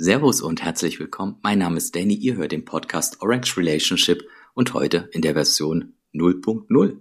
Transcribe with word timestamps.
Servus 0.00 0.42
und 0.42 0.62
herzlich 0.62 1.00
willkommen. 1.00 1.38
Mein 1.42 1.58
Name 1.58 1.76
ist 1.76 1.96
Danny, 1.96 2.14
ihr 2.14 2.36
hört 2.36 2.52
den 2.52 2.64
Podcast 2.64 3.20
Orange 3.20 3.56
Relationship 3.56 4.22
und 4.54 4.72
heute 4.72 5.10
in 5.10 5.22
der 5.22 5.32
Version 5.32 5.94
0.0. 6.14 6.98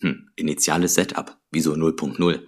Hm, 0.00 0.30
initiales 0.36 0.94
Setup. 0.94 1.36
Wieso 1.50 1.74
0.0? 1.74 2.40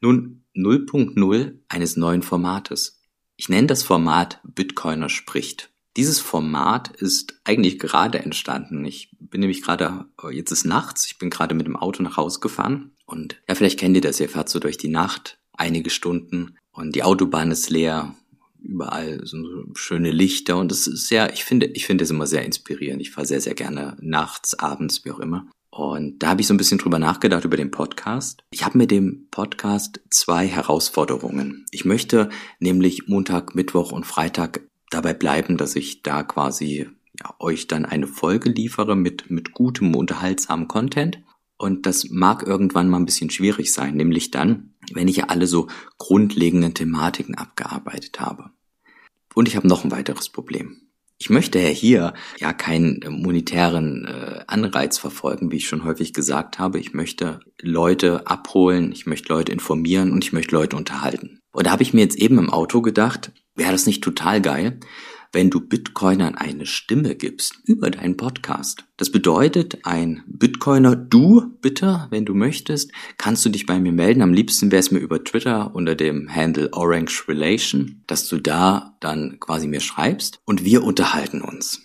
Nun, 0.00 0.44
0.0 0.54 1.58
eines 1.66 1.96
neuen 1.96 2.22
Formates. 2.22 3.02
Ich 3.36 3.48
nenne 3.48 3.66
das 3.66 3.82
Format 3.82 4.38
Bitcoiner 4.44 5.08
spricht. 5.08 5.70
Dieses 5.96 6.20
Format 6.20 6.90
ist 6.90 7.40
eigentlich 7.42 7.80
gerade 7.80 8.20
entstanden. 8.20 8.84
Ich 8.84 9.10
bin 9.18 9.40
nämlich 9.40 9.60
gerade, 9.60 10.04
jetzt 10.30 10.52
ist 10.52 10.66
nachts, 10.66 11.04
ich 11.04 11.18
bin 11.18 11.30
gerade 11.30 11.56
mit 11.56 11.66
dem 11.66 11.74
Auto 11.74 12.00
nach 12.04 12.16
Hause 12.16 12.38
gefahren 12.38 12.92
und 13.06 13.42
ja, 13.48 13.56
vielleicht 13.56 13.80
kennt 13.80 13.96
ihr 13.96 14.02
das, 14.02 14.20
ihr 14.20 14.28
fahrt 14.28 14.48
so 14.48 14.60
durch 14.60 14.78
die 14.78 14.86
Nacht 14.86 15.40
einige 15.52 15.90
Stunden 15.90 16.58
und 16.70 16.94
die 16.94 17.02
Autobahn 17.02 17.50
ist 17.50 17.70
leer, 17.70 18.14
überall 18.66 19.20
so 19.24 19.38
schöne 19.74 20.10
Lichter 20.10 20.56
und 20.56 20.72
es 20.72 20.86
ist 20.86 21.08
sehr, 21.08 21.32
ich 21.32 21.44
finde, 21.44 21.66
ich 21.66 21.86
finde 21.86 22.04
es 22.04 22.10
immer 22.10 22.26
sehr 22.26 22.44
inspirierend. 22.44 23.00
Ich 23.00 23.10
fahre 23.10 23.26
sehr, 23.26 23.40
sehr 23.40 23.54
gerne 23.54 23.96
nachts, 24.00 24.58
abends, 24.58 25.04
wie 25.04 25.10
auch 25.10 25.20
immer. 25.20 25.46
Und 25.70 26.22
da 26.22 26.28
habe 26.28 26.40
ich 26.40 26.46
so 26.46 26.54
ein 26.54 26.56
bisschen 26.56 26.78
drüber 26.78 26.98
nachgedacht 26.98 27.44
über 27.44 27.58
den 27.58 27.70
Podcast. 27.70 28.42
Ich 28.50 28.64
habe 28.64 28.78
mit 28.78 28.90
dem 28.90 29.28
Podcast 29.30 30.00
zwei 30.10 30.46
Herausforderungen. 30.46 31.66
Ich 31.70 31.84
möchte 31.84 32.30
nämlich 32.60 33.08
Montag, 33.08 33.54
Mittwoch 33.54 33.92
und 33.92 34.06
Freitag 34.06 34.62
dabei 34.90 35.12
bleiben, 35.12 35.58
dass 35.58 35.76
ich 35.76 36.02
da 36.02 36.22
quasi 36.22 36.88
ja, 37.20 37.34
euch 37.38 37.66
dann 37.66 37.84
eine 37.84 38.06
Folge 38.06 38.48
liefere 38.48 38.96
mit, 38.96 39.30
mit 39.30 39.52
gutem, 39.52 39.94
unterhaltsamen 39.94 40.66
Content. 40.66 41.20
Und 41.58 41.84
das 41.84 42.08
mag 42.10 42.46
irgendwann 42.46 42.88
mal 42.88 42.98
ein 42.98 43.06
bisschen 43.06 43.30
schwierig 43.30 43.72
sein, 43.72 43.96
nämlich 43.96 44.30
dann, 44.30 44.74
wenn 44.92 45.08
ich 45.08 45.16
ja 45.16 45.24
alle 45.24 45.46
so 45.46 45.68
grundlegenden 45.98 46.74
Thematiken 46.74 47.34
abgearbeitet 47.34 48.20
habe. 48.20 48.50
Und 49.36 49.48
ich 49.48 49.56
habe 49.56 49.68
noch 49.68 49.84
ein 49.84 49.90
weiteres 49.90 50.30
Problem. 50.30 50.80
Ich 51.18 51.28
möchte 51.28 51.58
ja 51.58 51.68
hier 51.68 52.14
ja 52.38 52.54
keinen 52.54 53.00
monetären 53.06 54.06
äh, 54.06 54.44
Anreiz 54.46 54.96
verfolgen, 54.96 55.50
wie 55.50 55.56
ich 55.56 55.68
schon 55.68 55.84
häufig 55.84 56.14
gesagt 56.14 56.58
habe. 56.58 56.78
Ich 56.78 56.94
möchte 56.94 57.40
Leute 57.60 58.26
abholen, 58.26 58.92
ich 58.92 59.04
möchte 59.04 59.28
Leute 59.28 59.52
informieren 59.52 60.10
und 60.10 60.24
ich 60.24 60.32
möchte 60.32 60.54
Leute 60.54 60.76
unterhalten. 60.76 61.40
Und 61.52 61.66
da 61.66 61.70
habe 61.70 61.82
ich 61.82 61.92
mir 61.92 62.00
jetzt 62.00 62.16
eben 62.16 62.38
im 62.38 62.48
Auto 62.48 62.80
gedacht, 62.80 63.30
wäre 63.54 63.72
das 63.72 63.84
nicht 63.84 64.02
total 64.02 64.40
geil, 64.40 64.80
wenn 65.36 65.50
du 65.50 65.60
Bitcoinern 65.60 66.34
eine 66.34 66.64
Stimme 66.64 67.14
gibst 67.14 67.58
über 67.66 67.90
deinen 67.90 68.16
Podcast. 68.16 68.84
Das 68.96 69.10
bedeutet, 69.10 69.80
ein 69.82 70.22
Bitcoiner, 70.26 70.96
du 70.96 71.52
bitte, 71.60 72.06
wenn 72.08 72.24
du 72.24 72.32
möchtest, 72.32 72.90
kannst 73.18 73.44
du 73.44 73.50
dich 73.50 73.66
bei 73.66 73.78
mir 73.78 73.92
melden. 73.92 74.22
Am 74.22 74.32
liebsten 74.32 74.72
wäre 74.72 74.80
es 74.80 74.90
mir 74.90 74.98
über 74.98 75.22
Twitter 75.22 75.74
unter 75.74 75.94
dem 75.94 76.34
Handle 76.34 76.70
Orange 76.72 77.28
Relation, 77.28 78.00
dass 78.06 78.26
du 78.28 78.38
da 78.38 78.96
dann 79.00 79.38
quasi 79.38 79.68
mir 79.68 79.80
schreibst 79.80 80.40
und 80.46 80.64
wir 80.64 80.82
unterhalten 80.82 81.42
uns. 81.42 81.82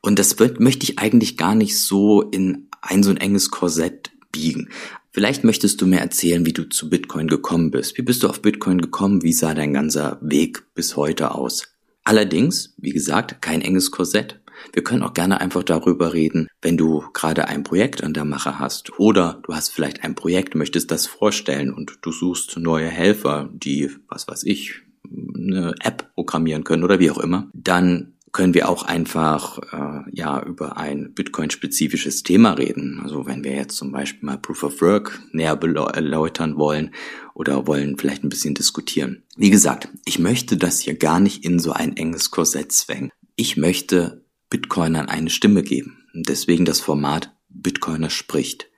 Und 0.00 0.20
das 0.20 0.38
wird, 0.38 0.60
möchte 0.60 0.84
ich 0.84 1.00
eigentlich 1.00 1.36
gar 1.36 1.56
nicht 1.56 1.76
so 1.80 2.22
in 2.22 2.68
ein 2.80 3.02
so 3.02 3.10
ein 3.10 3.16
enges 3.16 3.50
Korsett 3.50 4.12
biegen. 4.30 4.68
Vielleicht 5.10 5.42
möchtest 5.42 5.80
du 5.80 5.88
mir 5.88 5.98
erzählen, 5.98 6.46
wie 6.46 6.52
du 6.52 6.68
zu 6.68 6.90
Bitcoin 6.90 7.26
gekommen 7.26 7.72
bist. 7.72 7.98
Wie 7.98 8.02
bist 8.02 8.22
du 8.22 8.28
auf 8.28 8.40
Bitcoin 8.40 8.80
gekommen? 8.80 9.24
Wie 9.24 9.32
sah 9.32 9.52
dein 9.52 9.72
ganzer 9.72 10.20
Weg 10.22 10.62
bis 10.74 10.96
heute 10.96 11.34
aus? 11.34 11.73
Allerdings, 12.04 12.74
wie 12.76 12.92
gesagt, 12.92 13.40
kein 13.40 13.62
enges 13.62 13.90
Korsett. 13.90 14.40
Wir 14.72 14.84
können 14.84 15.02
auch 15.02 15.14
gerne 15.14 15.40
einfach 15.40 15.62
darüber 15.62 16.12
reden, 16.12 16.48
wenn 16.62 16.76
du 16.76 17.04
gerade 17.12 17.48
ein 17.48 17.64
Projekt 17.64 18.04
an 18.04 18.14
der 18.14 18.24
Mache 18.24 18.58
hast 18.58 18.98
oder 18.98 19.40
du 19.44 19.54
hast 19.54 19.70
vielleicht 19.70 20.04
ein 20.04 20.14
Projekt, 20.14 20.54
möchtest 20.54 20.90
das 20.90 21.06
vorstellen 21.06 21.72
und 21.72 21.98
du 22.02 22.12
suchst 22.12 22.56
neue 22.58 22.88
Helfer, 22.88 23.50
die, 23.52 23.90
was 24.08 24.28
weiß 24.28 24.44
ich, 24.44 24.82
eine 25.04 25.74
App 25.80 26.14
programmieren 26.14 26.64
können 26.64 26.84
oder 26.84 26.98
wie 27.00 27.10
auch 27.10 27.18
immer, 27.18 27.50
dann 27.52 28.13
können 28.34 28.52
wir 28.52 28.68
auch 28.68 28.82
einfach 28.82 29.58
äh, 29.72 30.10
ja 30.12 30.42
über 30.42 30.76
ein 30.76 31.14
Bitcoin-spezifisches 31.14 32.24
Thema 32.24 32.52
reden. 32.54 33.00
Also 33.02 33.26
wenn 33.26 33.44
wir 33.44 33.52
jetzt 33.52 33.76
zum 33.76 33.92
Beispiel 33.92 34.26
mal 34.26 34.38
Proof 34.38 34.64
of 34.64 34.80
Work 34.82 35.22
näher 35.30 35.58
erläutern 35.62 36.56
wollen 36.56 36.90
oder 37.32 37.68
wollen 37.68 37.96
vielleicht 37.96 38.24
ein 38.24 38.28
bisschen 38.28 38.54
diskutieren. 38.54 39.22
Wie 39.36 39.50
gesagt, 39.50 39.88
ich 40.04 40.18
möchte 40.18 40.56
das 40.56 40.80
hier 40.80 40.96
gar 40.96 41.20
nicht 41.20 41.44
in 41.44 41.60
so 41.60 41.72
ein 41.72 41.96
enges 41.96 42.32
Korsett 42.32 42.72
zwängen. 42.72 43.12
Ich 43.36 43.56
möchte 43.56 44.24
Bitcoinern 44.50 45.08
eine 45.08 45.30
Stimme 45.30 45.62
geben. 45.62 46.04
Deswegen 46.12 46.64
das 46.64 46.80
Format 46.80 47.32
Bitcoiner 47.48 48.10
spricht. 48.10 48.68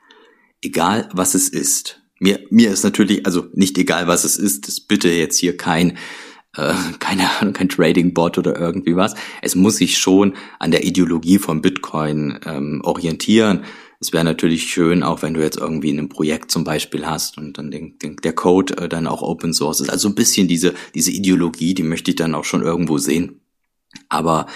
Egal 0.61 1.09
was 1.13 1.35
es 1.35 1.49
ist. 1.49 2.03
Mir, 2.19 2.41
mir 2.51 2.71
ist 2.71 2.85
natürlich, 2.85 3.25
also 3.25 3.47
nicht 3.55 3.79
egal 3.79 4.07
was 4.07 4.25
es 4.25 4.37
ist, 4.37 4.69
das 4.69 4.81
bitte 4.81 5.09
jetzt 5.09 5.39
hier 5.39 5.57
kein 5.57 5.97
äh, 6.57 6.75
keine 6.99 7.31
Ahnung, 7.39 7.53
kein 7.53 7.69
Trading-Bot 7.69 8.39
oder 8.39 8.59
irgendwie 8.59 8.97
was. 8.97 9.15
Es 9.43 9.55
muss 9.55 9.77
sich 9.77 9.99
schon 9.99 10.35
an 10.59 10.71
der 10.71 10.85
Ideologie 10.85 11.39
von 11.39 11.61
Bitcoin 11.61 12.39
ähm, 12.47 12.81
orientieren. 12.85 13.65
Es 13.99 14.13
wäre 14.13 14.25
natürlich 14.25 14.65
schön, 14.65 15.03
auch 15.03 15.23
wenn 15.23 15.35
du 15.35 15.41
jetzt 15.41 15.57
irgendwie 15.57 15.91
in 15.91 15.99
einem 15.99 16.09
Projekt 16.09 16.51
zum 16.51 16.65
Beispiel 16.65 17.07
hast 17.07 17.39
und 17.39 17.57
dann 17.57 17.71
den, 17.71 17.99
den, 17.99 18.17
der 18.17 18.35
Code 18.35 18.77
äh, 18.77 18.89
dann 18.89 19.07
auch 19.07 19.23
Open 19.23 19.55
Source 19.55 19.81
ist. 19.81 19.91
Also 19.91 20.09
ein 20.09 20.15
bisschen 20.15 20.49
diese, 20.49 20.75
diese 20.95 21.11
Ideologie, 21.11 21.75
die 21.75 21.83
möchte 21.83 22.11
ich 22.11 22.17
dann 22.17 22.35
auch 22.35 22.45
schon 22.45 22.63
irgendwo 22.63 22.99
sehen. 22.99 23.41
Aber 24.09 24.47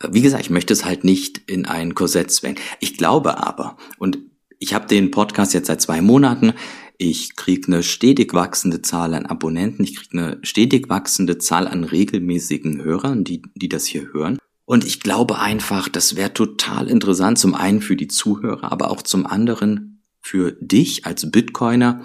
äh, 0.00 0.08
wie 0.12 0.22
gesagt, 0.22 0.42
ich 0.42 0.50
möchte 0.50 0.72
es 0.72 0.84
halt 0.84 1.04
nicht 1.04 1.38
in 1.50 1.66
ein 1.66 1.94
Korsett 1.94 2.30
zwängen. 2.30 2.58
Ich 2.80 2.96
glaube 2.96 3.44
aber, 3.44 3.76
und 3.98 4.18
ich 4.60 4.74
habe 4.74 4.86
den 4.86 5.10
Podcast 5.10 5.54
jetzt 5.54 5.66
seit 5.66 5.80
zwei 5.80 6.00
Monaten, 6.00 6.54
ich 6.98 7.36
kriege 7.36 7.66
eine 7.66 7.82
stetig 7.82 8.34
wachsende 8.34 8.82
Zahl 8.82 9.14
an 9.14 9.26
Abonnenten, 9.26 9.82
ich 9.84 9.96
kriege 9.96 10.18
eine 10.18 10.38
stetig 10.42 10.88
wachsende 10.88 11.38
Zahl 11.38 11.66
an 11.66 11.84
regelmäßigen 11.84 12.82
Hörern, 12.82 13.24
die, 13.24 13.42
die 13.54 13.68
das 13.68 13.86
hier 13.86 14.12
hören. 14.12 14.38
Und 14.64 14.84
ich 14.84 15.00
glaube 15.00 15.38
einfach, 15.38 15.88
das 15.88 16.16
wäre 16.16 16.32
total 16.32 16.88
interessant, 16.88 17.38
zum 17.38 17.54
einen 17.54 17.82
für 17.82 17.96
die 17.96 18.08
Zuhörer, 18.08 18.72
aber 18.72 18.90
auch 18.90 19.02
zum 19.02 19.26
anderen 19.26 20.02
für 20.20 20.52
dich 20.52 21.04
als 21.04 21.30
Bitcoiner, 21.30 22.00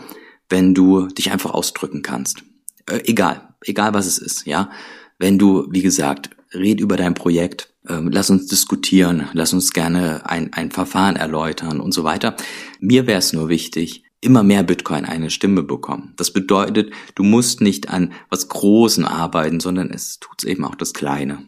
wenn 0.49 0.73
du 0.73 1.07
dich 1.07 1.31
einfach 1.31 1.51
ausdrücken 1.51 2.01
kannst. 2.01 2.43
Äh, 2.85 3.01
egal, 3.05 3.55
egal 3.63 3.93
was 3.93 4.07
es 4.07 4.17
ist, 4.17 4.45
ja. 4.45 4.69
Wenn 5.17 5.37
du, 5.37 5.67
wie 5.69 5.81
gesagt, 5.81 6.31
red 6.53 6.81
über 6.81 6.97
dein 6.97 7.13
Projekt, 7.13 7.73
äh, 7.87 7.99
lass 8.01 8.29
uns 8.29 8.47
diskutieren, 8.47 9.29
lass 9.33 9.53
uns 9.53 9.71
gerne 9.71 10.25
ein, 10.25 10.51
ein 10.53 10.71
Verfahren 10.71 11.15
erläutern 11.15 11.79
und 11.79 11.93
so 11.93 12.03
weiter. 12.03 12.35
Mir 12.79 13.07
wäre 13.07 13.19
es 13.19 13.31
nur 13.31 13.47
wichtig, 13.47 14.03
immer 14.21 14.43
mehr 14.43 14.63
Bitcoin 14.63 15.05
eine 15.05 15.29
Stimme 15.29 15.63
bekommen. 15.63 16.13
Das 16.17 16.31
bedeutet, 16.31 16.91
du 17.15 17.23
musst 17.23 17.61
nicht 17.61 17.89
an 17.89 18.13
was 18.29 18.49
Großen 18.49 19.05
arbeiten, 19.05 19.59
sondern 19.59 19.91
es 19.91 20.19
tut 20.19 20.43
eben 20.43 20.65
auch 20.65 20.75
das 20.75 20.93
Kleine. 20.93 21.47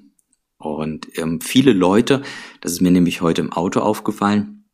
Und 0.57 1.07
ähm, 1.17 1.41
viele 1.41 1.73
Leute, 1.73 2.21
das 2.61 2.73
ist 2.73 2.81
mir 2.81 2.91
nämlich 2.91 3.21
heute 3.21 3.41
im 3.41 3.51
Auto 3.51 3.79
aufgefallen, 3.79 4.65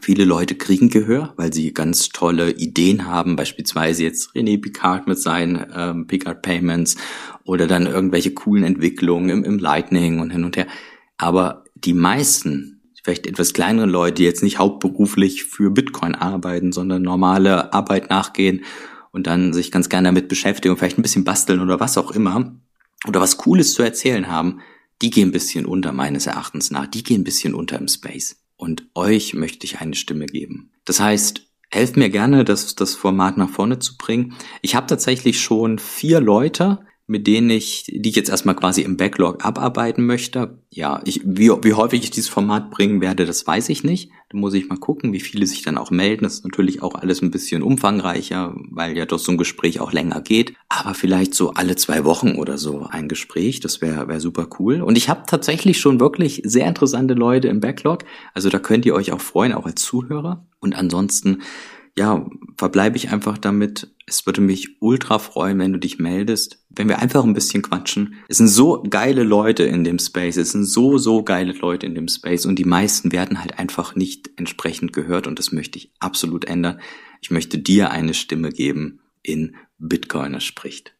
viele 0.00 0.24
Leute 0.24 0.54
kriegen 0.54 0.88
Gehör, 0.88 1.34
weil 1.36 1.52
sie 1.52 1.72
ganz 1.74 2.10
tolle 2.10 2.52
Ideen 2.52 3.06
haben, 3.06 3.36
beispielsweise 3.36 4.04
jetzt 4.04 4.34
René 4.34 4.60
Picard 4.60 5.06
mit 5.06 5.18
seinen 5.18 5.66
ähm, 5.74 6.06
Picard 6.06 6.42
Payments 6.42 6.96
oder 7.44 7.66
dann 7.66 7.86
irgendwelche 7.86 8.32
coolen 8.34 8.64
Entwicklungen 8.64 9.30
im, 9.30 9.44
im 9.44 9.58
Lightning 9.58 10.20
und 10.20 10.30
hin 10.30 10.44
und 10.44 10.56
her. 10.56 10.66
Aber 11.16 11.64
die 11.74 11.94
meisten 11.94 12.81
vielleicht 13.02 13.26
etwas 13.26 13.52
kleinere 13.52 13.86
Leute, 13.86 14.14
die 14.14 14.24
jetzt 14.24 14.42
nicht 14.42 14.58
hauptberuflich 14.58 15.44
für 15.44 15.70
Bitcoin 15.70 16.14
arbeiten, 16.14 16.72
sondern 16.72 17.02
normale 17.02 17.72
Arbeit 17.72 18.10
nachgehen 18.10 18.64
und 19.10 19.26
dann 19.26 19.52
sich 19.52 19.70
ganz 19.70 19.88
gerne 19.88 20.08
damit 20.08 20.28
beschäftigen 20.28 20.72
und 20.72 20.78
vielleicht 20.78 20.98
ein 20.98 21.02
bisschen 21.02 21.24
basteln 21.24 21.60
oder 21.60 21.80
was 21.80 21.98
auch 21.98 22.12
immer 22.12 22.54
oder 23.06 23.20
was 23.20 23.36
Cooles 23.36 23.74
zu 23.74 23.82
erzählen 23.82 24.28
haben, 24.28 24.60
die 25.02 25.10
gehen 25.10 25.28
ein 25.28 25.32
bisschen 25.32 25.66
unter 25.66 25.92
meines 25.92 26.26
Erachtens 26.26 26.70
nach. 26.70 26.86
Die 26.86 27.02
gehen 27.02 27.22
ein 27.22 27.24
bisschen 27.24 27.54
unter 27.54 27.78
im 27.78 27.88
Space. 27.88 28.36
Und 28.56 28.86
euch 28.94 29.34
möchte 29.34 29.66
ich 29.66 29.80
eine 29.80 29.96
Stimme 29.96 30.26
geben. 30.26 30.70
Das 30.84 31.00
heißt, 31.00 31.42
helft 31.70 31.96
mir 31.96 32.10
gerne, 32.10 32.44
das, 32.44 32.76
das 32.76 32.94
Format 32.94 33.36
nach 33.36 33.50
vorne 33.50 33.80
zu 33.80 33.96
bringen. 33.96 34.34
Ich 34.60 34.76
habe 34.76 34.86
tatsächlich 34.86 35.40
schon 35.40 35.80
vier 35.80 36.20
Leute, 36.20 36.78
mit 37.12 37.26
denen 37.26 37.50
ich, 37.50 37.84
die 37.84 38.08
ich 38.08 38.16
jetzt 38.16 38.30
erstmal 38.30 38.56
quasi 38.56 38.80
im 38.80 38.96
Backlog 38.96 39.44
abarbeiten 39.44 40.06
möchte. 40.06 40.56
Ja, 40.70 41.02
ich, 41.04 41.20
wie, 41.26 41.50
wie 41.50 41.74
häufig 41.74 42.04
ich 42.04 42.10
dieses 42.10 42.30
Format 42.30 42.70
bringen 42.70 43.02
werde, 43.02 43.26
das 43.26 43.46
weiß 43.46 43.68
ich 43.68 43.84
nicht. 43.84 44.10
Da 44.30 44.38
muss 44.38 44.54
ich 44.54 44.66
mal 44.70 44.78
gucken, 44.78 45.12
wie 45.12 45.20
viele 45.20 45.46
sich 45.46 45.60
dann 45.60 45.76
auch 45.76 45.90
melden. 45.90 46.24
Das 46.24 46.36
ist 46.36 46.44
natürlich 46.44 46.82
auch 46.82 46.94
alles 46.94 47.20
ein 47.20 47.30
bisschen 47.30 47.62
umfangreicher, 47.62 48.56
weil 48.70 48.96
ja 48.96 49.04
doch 49.04 49.18
so 49.18 49.30
ein 49.30 49.36
Gespräch 49.36 49.78
auch 49.78 49.92
länger 49.92 50.22
geht. 50.22 50.54
Aber 50.70 50.94
vielleicht 50.94 51.34
so 51.34 51.52
alle 51.52 51.76
zwei 51.76 52.06
Wochen 52.06 52.36
oder 52.36 52.56
so 52.56 52.86
ein 52.88 53.08
Gespräch, 53.08 53.60
das 53.60 53.82
wäre 53.82 54.08
wär 54.08 54.18
super 54.18 54.48
cool. 54.58 54.80
Und 54.80 54.96
ich 54.96 55.10
habe 55.10 55.24
tatsächlich 55.26 55.78
schon 55.80 56.00
wirklich 56.00 56.40
sehr 56.46 56.66
interessante 56.66 57.12
Leute 57.12 57.48
im 57.48 57.60
Backlog. 57.60 58.06
Also 58.32 58.48
da 58.48 58.58
könnt 58.58 58.86
ihr 58.86 58.94
euch 58.94 59.12
auch 59.12 59.20
freuen, 59.20 59.52
auch 59.52 59.66
als 59.66 59.82
Zuhörer. 59.82 60.46
Und 60.60 60.74
ansonsten 60.74 61.42
ja, 61.98 62.24
verbleibe 62.62 62.96
ich 62.96 63.10
einfach 63.10 63.38
damit. 63.38 63.88
Es 64.06 64.24
würde 64.24 64.40
mich 64.40 64.80
ultra 64.80 65.18
freuen, 65.18 65.58
wenn 65.58 65.72
du 65.72 65.80
dich 65.80 65.98
meldest, 65.98 66.64
wenn 66.70 66.88
wir 66.88 67.00
einfach 67.00 67.24
ein 67.24 67.34
bisschen 67.34 67.60
quatschen. 67.60 68.14
Es 68.28 68.36
sind 68.36 68.46
so 68.46 68.84
geile 68.88 69.24
Leute 69.24 69.64
in 69.64 69.82
dem 69.82 69.98
Space, 69.98 70.36
es 70.36 70.52
sind 70.52 70.66
so, 70.66 70.96
so 70.96 71.24
geile 71.24 71.54
Leute 71.54 71.86
in 71.86 71.96
dem 71.96 72.06
Space 72.06 72.46
und 72.46 72.60
die 72.60 72.64
meisten 72.64 73.10
werden 73.10 73.40
halt 73.40 73.58
einfach 73.58 73.96
nicht 73.96 74.30
entsprechend 74.36 74.92
gehört 74.92 75.26
und 75.26 75.40
das 75.40 75.50
möchte 75.50 75.76
ich 75.76 75.90
absolut 75.98 76.44
ändern. 76.44 76.78
Ich 77.20 77.32
möchte 77.32 77.58
dir 77.58 77.90
eine 77.90 78.14
Stimme 78.14 78.50
geben 78.50 79.00
in 79.24 79.56
Bitcoiner 79.80 80.38
spricht. 80.38 80.94